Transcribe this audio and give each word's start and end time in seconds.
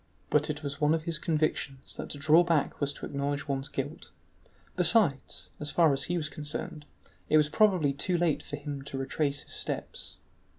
But 0.31 0.49
it 0.49 0.63
was 0.63 0.81
one 0.81 0.95
of 0.95 1.03
his 1.03 1.19
convictions 1.19 1.95
that 1.95 2.09
to 2.09 2.17
draw 2.17 2.43
back 2.43 2.81
was 2.81 2.91
to 2.93 3.05
acknowledge 3.05 3.47
one's 3.47 3.69
guilt; 3.69 4.09
besides, 4.75 5.51
as 5.59 5.69
far 5.69 5.93
as 5.93 6.05
he 6.05 6.17
was 6.17 6.27
concerned, 6.27 6.85
it 7.29 7.37
was 7.37 7.49
probably 7.49 7.93
too 7.93 8.17
late 8.17 8.41
for 8.41 8.55
him 8.55 8.81
to 8.85 8.97
retrace 8.97 9.43
his 9.43 9.53
steps. 9.53 10.15